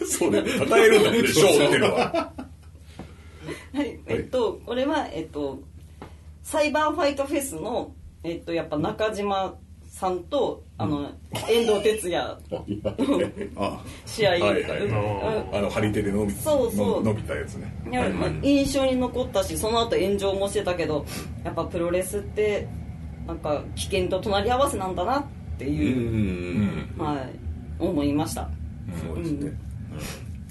[0.08, 2.32] そうね称えるんだもんね賞っていうのは
[3.74, 5.58] はい、えっと、これは、えっと、
[6.44, 9.56] サイバーファイトフェスの、えっと、やっぱ中島
[9.88, 11.10] さんと、あの、
[11.50, 12.18] 遠藤哲也
[13.56, 15.56] あ試合、はいはいうん。
[15.56, 17.04] あの張り手で伸びそうそう。
[17.04, 17.74] の伸びたやつね。
[17.90, 21.04] いやまあ印象に残ったしその後炎上もしてたけど
[21.44, 22.68] やっぱプロレスって
[23.26, 25.24] なんか危険と隣り合わせなんだなっ
[25.58, 26.52] てうんうい
[26.96, 27.04] う、ん。
[27.04, 27.30] はい、
[27.78, 28.48] 思いました、
[29.04, 29.52] そうですね、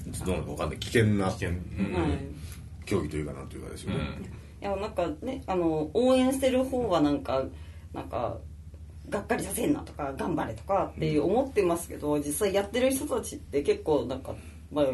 [0.06, 0.12] うん。
[0.12, 0.78] どうなのか分かんない。
[0.78, 1.26] 危険な。
[1.26, 1.48] 危険。
[1.48, 2.33] はい
[2.86, 4.00] 競技というかなんというかですよね、
[4.60, 7.42] いやなんかねあの応援してる方はなんか
[7.92, 8.38] なんか
[9.08, 14.34] がっかりさせんなとか頑張れとかって思ってますけど、実際やってる人たちって結構なんか、
[14.72, 14.86] まあ、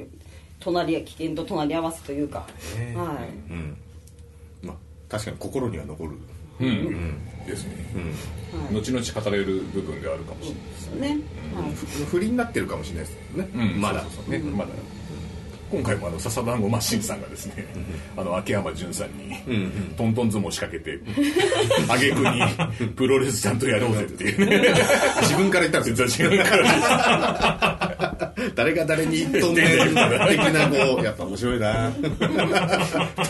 [0.58, 3.52] 隣り危険と隣り合わせというか、ねはい。
[3.52, 3.76] うん。
[4.62, 4.76] まあ
[5.08, 6.16] 確かに心には残る。
[6.60, 7.46] うん。
[7.46, 7.74] ですね。
[7.94, 8.60] うん。
[8.64, 8.74] はい。
[8.74, 11.00] 後々語れる部分があるかもしれないですね。
[11.00, 11.22] ね、
[11.54, 11.72] はい。
[11.74, 14.00] ふ不利になってるかもしれないですけどね、まだ。
[14.00, 14.32] そうそうそう。
[14.32, 14.38] ね。
[14.50, 14.70] まだ
[15.70, 17.64] 今回もあの笹団子マシンさんがですね
[18.16, 19.36] あの秋山純さんに
[19.96, 21.00] トントン相撲仕掛けて
[21.88, 22.20] 挙句
[22.84, 24.46] にプロレスちゃんとやろうぜっていう。
[24.46, 24.74] ね
[25.22, 26.28] 自分から言ったんですよ。
[26.28, 31.90] 自分から誰が誰に言っとんねん的なこうやっぱ面白いな。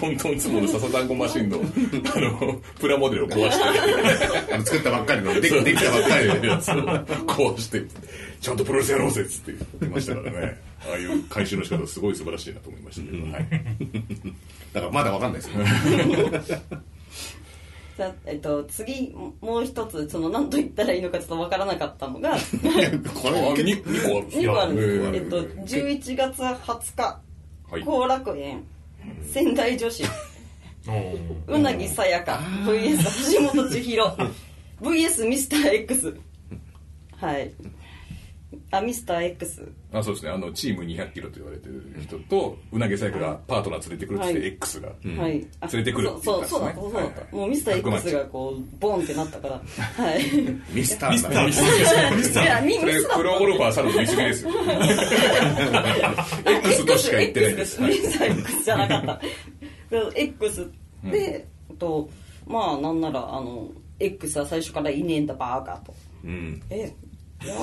[0.00, 4.54] トントン相撲の笹団子マシンのあのプラモデルを壊して。
[4.54, 7.82] あの作ったばっかりのできたばっかりのやつを壊して
[8.40, 10.60] ちゃんとプロレスやろうぜっつって言ってましたからね。
[10.88, 13.48] ああいう回収の仕方すごい素晴らしいなと思いましたけど、はい。
[14.72, 15.56] だからまだわかんないですよ
[17.96, 22.30] じゃあえっと、次もう一つその何と言ったらいいのかちょっとわからなかったのが。
[22.30, 23.74] こあれ2 個あるんで
[24.32, 27.20] す2個あるんです、えっと、11月20日
[27.70, 27.82] はい。
[27.82, 28.64] 後楽園。
[29.30, 30.02] 仙台女子。
[31.46, 32.40] うなぎさやか。
[32.64, 34.16] VS 橋本千尋。
[34.80, 36.16] VS ミスター X
[37.18, 37.52] はい
[38.72, 40.32] あミスター X あそうですね。
[40.32, 44.48] あのチーム200キロと言われてる人とうなぎさやかがパートナー連れてくるって言って、はい。
[44.48, 44.94] X が、は
[45.28, 46.50] い、あ連れてくるって言そうったんですね。
[46.50, 46.80] そうそうだった。
[46.80, 49.54] そうだった、もうミスター X がこうボンってなったから。
[50.04, 50.22] はい。
[50.72, 52.42] ミスターミスターミスター。
[52.42, 54.50] いやミそれミスタープロゴルファーさんの見過ぎですよ。
[56.46, 57.82] X としか言ってないです。
[57.82, 59.20] X ミスター X じゃなかった。
[60.16, 60.70] X
[61.04, 61.46] で、
[61.78, 62.10] と
[62.46, 65.94] まあなんならあの X は最初からいねえんだバーカと。
[66.24, 66.62] うん。
[66.70, 66.92] え
[67.44, 67.54] いや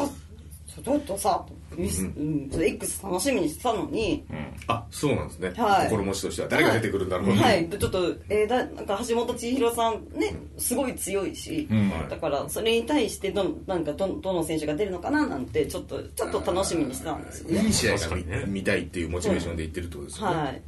[0.84, 4.26] ちょっとさミス、うん、それ X 楽しみにしてたのに、
[4.68, 5.90] あそうなんですね、はい。
[5.90, 6.48] 心持ちとしては。
[6.48, 12.10] 誰が出てくるんだろう、はい、でちょっと、えーだなんか橋本千尋さんねすごい強いし、ん。
[12.10, 17.66] だからそれに対してどなんかどどの選手が出るのかななんてちょっとちょっと楽しみにしてたんですよね。
[17.66, 18.16] いい試合が
[18.48, 20.62] 見,、たいっていうモチベーションで言ってるってことですよね、はい。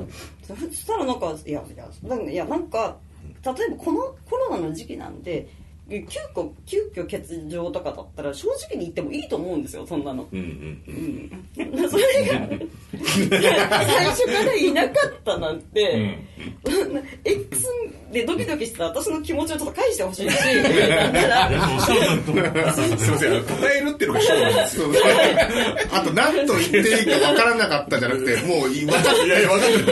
[0.43, 2.97] そそしたらなんかいやいやなんかいやなんか
[3.43, 5.49] 例えばこのコロナの時期なんで
[5.89, 12.47] 急遽急遽欠場とかだったら正直に言ってもいいと思うんですよそんなの、うんうんそれが
[13.85, 16.17] 最初からいなかったなんて、
[17.23, 17.63] X
[18.11, 20.35] でドキドキしてた私の気持ちをちょっと返してほしいし。
[20.35, 21.53] なん
[22.33, 24.87] ならすいませんあの称えるっていうのがショーなんですよ
[25.91, 29.83] あと何と言っていいか分からなかったじゃなくてもう分かっいやいや分かんない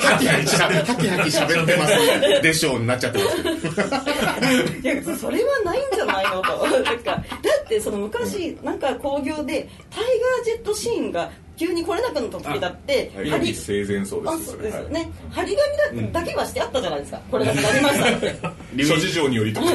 [0.00, 6.66] ハキハキしゃハキハキ喋ってますでしょうになっちゃってますけどいやそれはないんじゃないのと。
[6.80, 7.22] なんかだ
[7.62, 14.24] ってその昔なんか興行でタイガージェットシーンが急に来れなくなった時だってはい張り生前そう
[14.62, 15.10] ですよね。
[15.30, 15.56] 張り
[15.90, 17.20] 紙だだけはしてあったじゃないですか。
[17.30, 18.52] これなく なりました
[18.84, 19.66] 諸事情によりとか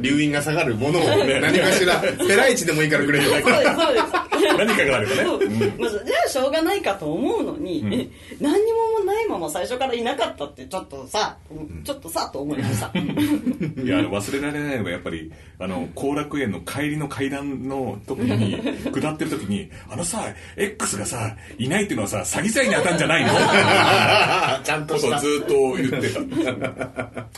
[0.00, 4.28] 留飲が下がるものを何かしらペライチでもいいからくれとそうですそうです。
[4.56, 5.24] 何かがあればね。
[5.24, 5.38] そう。
[5.78, 11.36] まあ、じゃあしょうがないかと思うのに、何にもないまま最初からいなかったってちょっとさ、
[11.84, 12.92] ちょっとさと思いました。
[12.96, 18.56] いやあの忘れられないのがやっぱりあの後楽園の帰りの階段の時に
[18.92, 20.22] 下ってる時にあのさ
[20.56, 23.32] X がさいないっていうのはさ詐欺罪に当たんじゃないの？
[24.64, 25.18] ちゃんとした。
[25.18, 26.20] ずっと言ってた。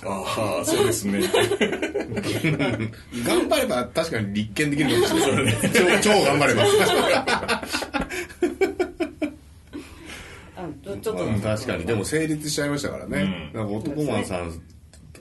[0.10, 1.20] ああそうですね。
[3.24, 5.54] 頑張れば確かに立件できるかもしれない。
[6.02, 6.62] 超超頑張れば。
[10.56, 11.84] あちょっと、うん確かに。
[11.86, 14.60] でも成立しちゃいましたからね、うなんか男マンさん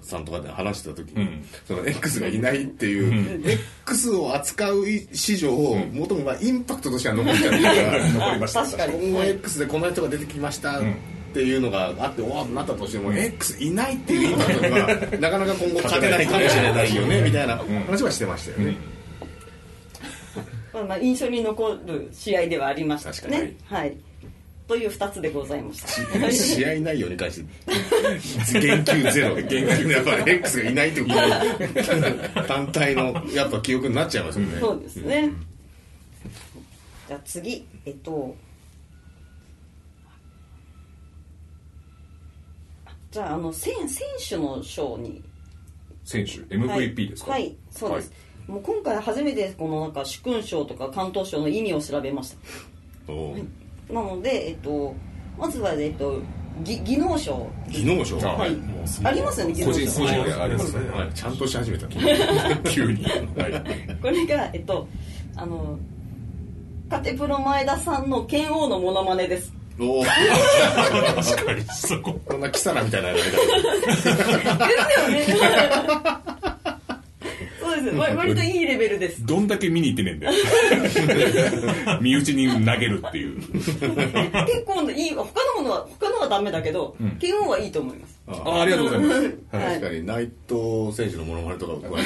[0.02, 1.46] さんとかで話してた時に、うん。
[1.68, 3.42] その X がいないっていう、
[3.86, 8.64] X を扱う市場を元もまあインパクトとしては残っちゃってるから残りました。
[8.64, 10.82] 確かに今後 X でこの人が出てきましたっ
[11.34, 14.88] ていうのがあっておわなったとしても、X いないっていうインパクトには
[15.20, 18.78] なかなか今後勝てないかもしれないよねみたいな話はしてましたよね、
[20.74, 23.34] まあ、まあ印象に残る試合ではありました確かに。
[23.44, 23.98] ねはい
[24.70, 25.88] という2つでございました。
[26.32, 28.60] 試合内容に関して。
[28.62, 29.36] 言及ゼロ。
[29.36, 34.60] 言及やっぱり X がいないってこと単体のやっぱ記憶になっちゃいますよね。
[34.60, 35.32] そうですね。
[37.08, 37.66] じゃあ次。
[37.84, 38.36] えっと
[43.10, 45.24] じゃああの選選手の賞に。
[46.06, 47.32] 選手？MVP ですか？
[47.32, 48.14] はい、はいそうです、
[48.46, 52.36] もう今回初めてこのなんか主勲章とか関東賞の意味を調べまし
[53.08, 53.12] た。
[53.12, 53.44] おー
[53.90, 54.96] なのでえっと
[55.38, 56.22] まずはえっと
[56.64, 57.48] 技技能賞。
[57.70, 58.20] 技能賞？
[58.28, 58.58] あはい。
[59.04, 59.80] ありますよね技能賞。
[59.80, 60.74] 個人個人であります。
[60.80, 61.14] ねはい。
[61.14, 61.88] ちゃんとし始めた。
[62.70, 63.04] 急に。
[63.04, 63.98] はい。
[64.02, 64.88] これがえっと
[65.36, 65.78] あの
[66.90, 69.54] カテプロ前田さんの剣王のモノマネです。
[69.80, 70.04] おお
[71.16, 72.20] 確かにそこ。
[72.26, 73.30] こんなキサラみたいなやり方。
[75.10, 76.29] ですよね
[77.80, 77.98] そうです。
[77.98, 79.26] わ割といいレベルです。
[79.26, 80.34] どんだけ見に行ってねえんだよ。
[82.02, 83.38] 身内に投げるっていう。
[83.42, 83.72] 結
[84.66, 88.20] 構いい他のものは他のはダメだけど、剣王はいいと思います。
[88.28, 89.22] あありがとうございます。
[89.22, 89.32] はい。
[89.76, 92.00] 確かに内藤選手のモノマネとか僕は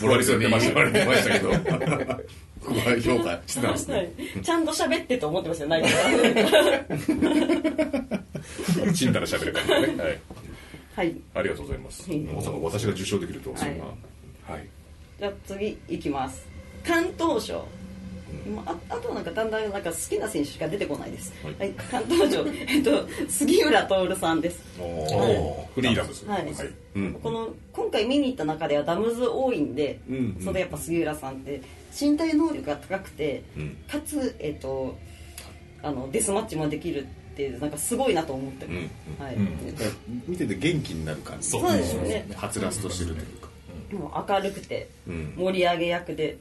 [0.00, 1.50] ボロリスに言われてましたけど。
[2.66, 6.08] 僕は評価してたんですはねい、ちゃんと喋ってと思ってましたよ内藤さ
[8.90, 8.94] ん。
[8.94, 9.94] ちんたら喋るからね。
[10.02, 10.18] はい。
[10.96, 11.16] はい。
[11.34, 12.10] ありがとうございます。
[12.10, 13.84] うんまさか私が受賞できるとはそんな
[14.48, 14.68] はい。
[15.18, 16.46] じゃあ次いきます。
[16.84, 17.66] 関東賞
[18.46, 21.32] まあああとはなんかだんだんなんか好きな選手しか出てこないです。
[21.58, 24.60] はい、関東賞、 えっと、杉浦徹さんです。
[24.78, 26.26] おフリーダムズ。
[26.26, 26.46] はい。
[26.96, 27.14] うん。
[27.14, 30.44] この今回見に行った中ではダムズ多いんで、うんうん。
[30.44, 31.60] それやっぱ杉浦さんって
[31.98, 33.76] 身体能力が高くて、うん。
[33.88, 34.96] かつ、えっと、
[35.82, 38.66] あのデスマッチもできるってなんかすごいなと思って。
[38.66, 38.72] ま
[39.18, 39.34] す、はい。
[39.36, 39.48] うん。
[40.26, 41.48] 見てて元気になる感じ。
[41.48, 42.26] そうですよね。
[42.34, 43.43] はつらつとしてるというか
[43.92, 45.34] もう明るくてうん。
[45.36, 46.38] 盛り上げ役で、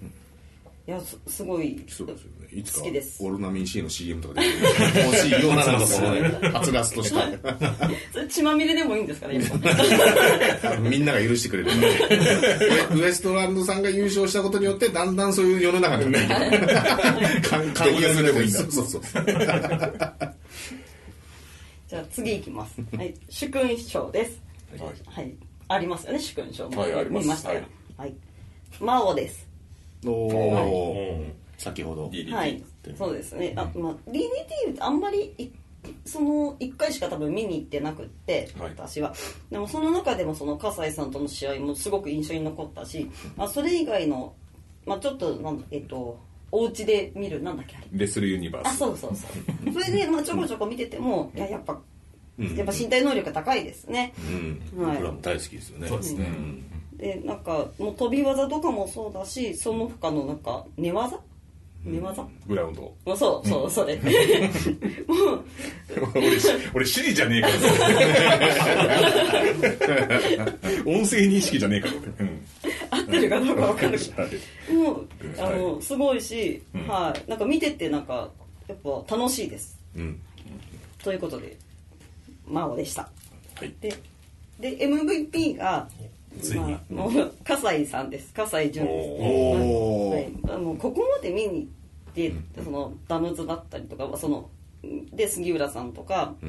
[0.85, 2.47] いやすすごいそうですよね。
[2.51, 3.23] いつか好きです。
[3.23, 4.47] オルナミン C の CM とかで
[5.05, 7.21] 欲しいようななんかこのねはつらつとした
[8.11, 9.39] それ血まみれでもいいんですかね
[10.83, 11.71] みんなが許してくれる。
[12.99, 18.59] ウエストランドさんが優勝したことによってだんだんそういう世の中になってきて関係でもいいんだ。
[18.59, 19.01] そうそうそう。
[21.87, 24.41] じゃあ次いきます、はい、主勲賞です。
[24.77, 24.91] はい。
[25.05, 25.33] はい
[25.67, 27.23] ありますよね主勲賞も、はいあります。
[27.23, 27.61] 見ましたよ。
[27.97, 28.09] はい。
[28.09, 28.15] はい。
[28.79, 29.47] 真央です。
[30.05, 31.25] おお
[31.57, 32.09] 先ほど。
[32.09, 32.63] はい、
[32.97, 33.53] そうですね。
[33.55, 35.49] あ、まあ DDT あんまりい
[36.05, 38.69] その1回しか多分見に行ってなくって、はい。
[38.69, 39.13] 私は。
[39.49, 44.33] でもその中でもその葛西さんとの試合もすごく印象に残ったし、まあ、それ以外の、
[44.85, 46.19] まあ、ちょっとなんだえっと
[46.51, 47.75] お家で見るなんだっけ？
[47.77, 49.27] あれレスルユニバーあスそうそうそ
[49.69, 49.73] う。
[49.73, 51.79] それで、まあ、ちょこちょこ見ててもいややっぱ
[52.39, 54.13] やっぱ身体能力が高いですね、
[54.75, 54.83] うん。
[54.83, 54.97] はい。
[54.97, 55.87] 僕らも大好きですよね。
[55.87, 56.27] そうですね。
[56.97, 61.19] でなんかもう飛び技とかもそうだしその他のなんか寝技？
[61.85, 62.81] 寝技、グラウンド。
[62.81, 64.05] もうそうそう、それもう。
[66.73, 67.53] 俺シリじゃねえから
[70.85, 72.41] 音声認識じゃねえから俺うん。
[72.89, 73.99] 合ってるかどうか分かる
[74.73, 76.87] もうあのすごいし、うん。
[76.87, 77.29] はい。
[77.29, 78.31] なんか見ててなんか
[78.69, 79.77] やっぱ楽しいです。
[79.97, 80.21] うん。
[81.03, 81.57] ということで
[82.47, 83.09] 真央でした。
[83.55, 83.73] はい。
[83.79, 83.93] で
[84.59, 85.87] で MVP が
[86.41, 86.77] ついに。
[86.89, 88.33] まあ、もう葛西さんです。
[88.33, 89.21] 葛西潤です。
[89.21, 91.67] おはい、あのここまで見に
[92.15, 94.49] 行って、そのダムズだったりとかその
[95.11, 96.45] で杉浦さんとか、そ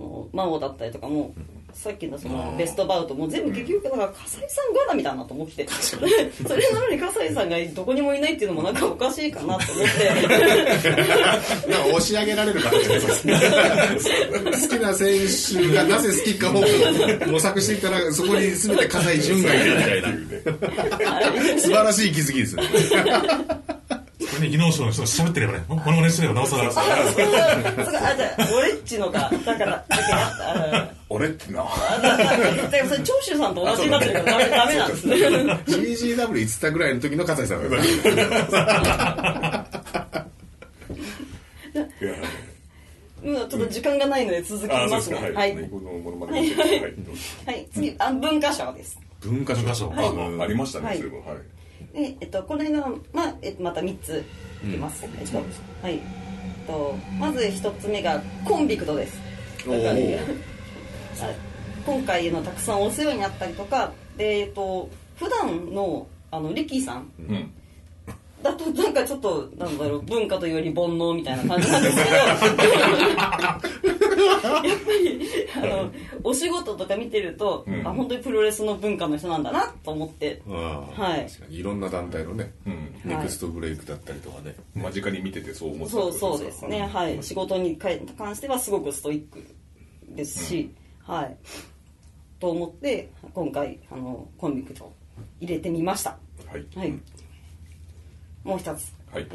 [0.00, 1.34] の真央だったりとかも、
[1.72, 5.68] さっきのそのベストバウトも全部結局だから笠井さん絡みだなと思って。
[5.80, 10.08] それなのに笠井さんがどこにもいないっていうのもなんかおかしいかなと思って。
[11.70, 13.40] なんか押し上げられる形ですね
[14.44, 15.10] 好きな選
[15.52, 16.64] 手がなぜ好きかを
[17.30, 21.58] 模索していったらそこに全て葛西潤がいるみたいな。
[21.60, 22.62] 素晴らしい気づきですね
[24.40, 26.68] ね技能賞の人が喋ってればねモノマネしてればなおさら。
[26.68, 29.84] あそうだそうだあじゃあ俺っちのかだから
[31.08, 31.62] 俺ってな。
[31.62, 32.24] あだか
[32.76, 35.14] らそれ長州さんと同じになってるからダメダメなんですね。
[35.16, 37.70] CGW 言ってたぐらいの時の葛西さん。
[37.70, 37.82] で
[41.98, 42.14] すいや。
[43.24, 45.52] うんちょっと時間がないので続きまですねはい、はい。
[45.52, 45.58] は
[47.52, 47.66] い。
[47.72, 48.98] 次あ文化賞です。
[49.20, 49.92] 文化賞。
[49.96, 50.96] あありましたはい。
[50.96, 51.38] ねそれもはい
[51.92, 54.24] で、えっと、これが、まあえっと、また3つ
[54.64, 55.94] いきます、えっとはい。
[55.94, 59.18] えっとまず1つ目がコンビクトです。
[61.84, 67.50] 今回のたくさんお世話になったりとかで、えっと、普段のあのリキさんうん
[68.42, 72.38] だとなんかちょっとなんだろう文化というより煩悩みたいな感じなんですけどやっ
[73.58, 77.86] ぱりあのお仕事とか見てると、うん。
[77.86, 81.30] あ本当にプロレスの文化の人なんだなと思ってはい。
[81.30, 82.94] 確かにいろんな団体のね、うん。
[83.04, 86.86] ネクストブレイクだったりとかね、間近に見ててそう思ったそうそうですね。
[86.86, 87.22] はい。
[87.22, 89.44] 仕事に関してはすごくストイック
[90.14, 90.70] ですし、
[91.04, 91.36] はい。
[92.38, 94.92] と思って今回あのコンビクト
[95.40, 96.18] 入れてみました。
[96.50, 96.66] はい。
[96.76, 96.94] はい
[98.48, 98.94] もう一つ。
[99.12, 99.26] はい。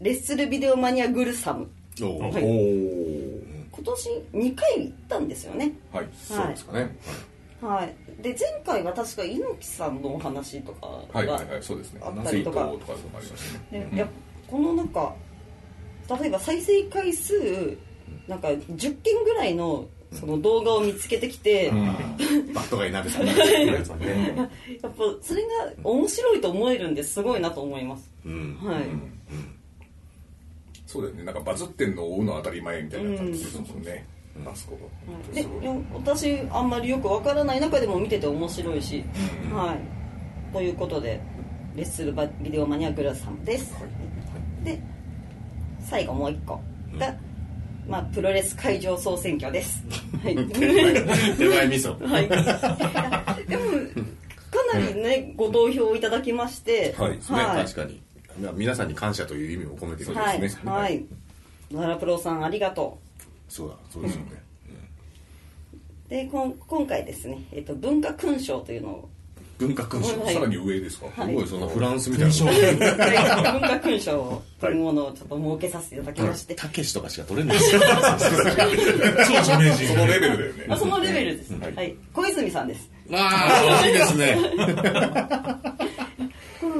[0.00, 1.66] レッスルビデオマニアグルサム。
[2.02, 2.32] おお、はい。
[2.32, 5.72] 今年2回行ったんですよね。
[5.90, 6.94] はいそうですかね、
[7.62, 8.22] はい。
[8.22, 12.02] で前回は確か猪木さんのお話とかがはいはいはいそうですね。
[12.04, 12.70] あった水りとか。
[12.70, 13.32] 筒とかありまし
[13.70, 14.12] たねでやっぱ
[14.46, 15.14] このなんか
[16.20, 17.78] 例えば再生回数
[18.28, 21.86] なんか10件ぐらいのその動画を見つけてきて、うん。
[22.52, 23.48] バットがいなべさんのやっぱ
[25.22, 25.48] それが
[25.82, 28.84] 面白いと思えるんですごいなと思います、うん、はい、
[30.86, 31.24] そうだよね。
[31.24, 34.06] なんかバズってんのを追うの当たり前みたいな感じですもんね。
[34.46, 35.46] あそこがで
[35.92, 39.04] 私あんまりよくわからない中でも見てて面白いし、
[39.50, 39.56] うん。
[39.56, 39.78] はい。
[40.52, 41.20] ということで
[41.76, 43.74] レッスルバビデオマニアグラさんです、
[44.62, 44.80] で
[45.84, 46.60] 最後もう一個
[46.98, 47.14] が、
[47.88, 49.82] まあ、プロレス会場総選挙です。
[50.22, 50.36] はい。
[50.48, 51.98] 手前味噌。
[52.06, 52.28] はい。
[53.48, 53.62] でも、
[54.50, 57.12] かなりね、ご投票いただきまして、はい。
[57.12, 58.00] ね、確かに
[58.40, 61.04] まあ皆さんに感謝という意味も込めてそうはいですね、はい。
[61.70, 62.98] 奈良プロさんありがと
[63.48, 63.76] そうだ。
[63.92, 64.42] そうですよね、
[66.06, 66.10] う。
[66.10, 69.08] で、こん今回ですね、えっと、文化勲章というのを、
[69.58, 70.34] 文化勲章、はい。
[70.34, 71.06] さらに上ですか？
[71.22, 71.32] はい。
[71.32, 72.32] すごいそんなフランスみたいな。
[73.52, 74.42] 文化勲章。
[74.60, 77.80] というものをちょっと設けさせていただきまして、たけしとかしか取れないですよ。
[77.80, 80.66] 超著名人そのレベルだよね。
[80.68, 81.54] あそのレベルです。
[81.54, 81.94] はいはい。
[82.12, 82.90] 小泉さんです。
[83.12, 84.36] ああいいですね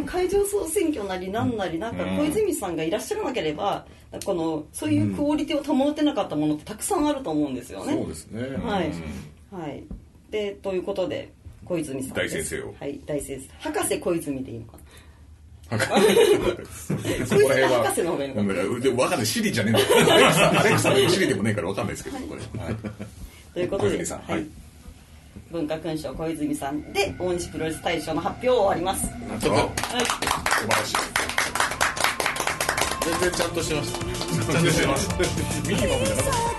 [0.05, 3.87] この会場総選挙なりなんなりなんかうん小泉さんがいらっしゃらなければ
[4.25, 7.95] このそういうクオリティを保てなかったものってたくさんあると思うんですよね。
[7.95, 8.93] そうですね、はい、
[9.51, 9.83] はい、
[10.31, 11.33] でということで
[11.64, 12.75] 小泉さん大先生を。
[12.79, 13.01] はい。
[13.07, 13.49] 大先生。
[13.71, 14.79] 博士小泉でいいのか
[15.71, 15.79] な？
[16.69, 16.95] そ
[17.35, 18.62] 小泉博士の方がいいのかな？
[18.62, 18.81] うん。
[18.81, 19.27] でも分かんない。
[19.27, 19.81] シリじゃねえんだ。
[19.81, 22.40] よ アレクサアレクサでもシリでもねえから分かんないですけどこれ。
[22.62, 22.77] はい。
[23.55, 24.33] ということで小泉さんはい。
[24.35, 24.47] はい
[25.51, 29.49] 文化勲章小泉さんで大西プロレス大賞の発表を終わります、なんと。
[29.51, 30.97] かはい、素晴らしい。
[33.05, 33.99] 全然ちゃんとしてました
[34.53, 35.09] ちゃんとしてます。
[35.68, 36.54] ミニマムじゃなかった